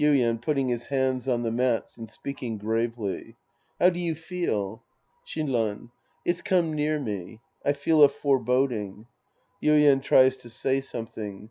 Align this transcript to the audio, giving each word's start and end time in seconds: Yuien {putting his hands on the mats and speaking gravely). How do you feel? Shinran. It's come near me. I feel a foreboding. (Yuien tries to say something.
Yuien 0.00 0.40
{putting 0.40 0.66
his 0.70 0.86
hands 0.86 1.28
on 1.28 1.42
the 1.42 1.50
mats 1.50 1.98
and 1.98 2.08
speaking 2.08 2.56
gravely). 2.56 3.36
How 3.78 3.90
do 3.90 4.00
you 4.00 4.14
feel? 4.14 4.82
Shinran. 5.28 5.90
It's 6.24 6.40
come 6.40 6.72
near 6.74 6.98
me. 6.98 7.40
I 7.66 7.74
feel 7.74 8.02
a 8.02 8.08
foreboding. 8.08 9.08
(Yuien 9.62 10.02
tries 10.02 10.38
to 10.38 10.48
say 10.48 10.80
something. 10.80 11.50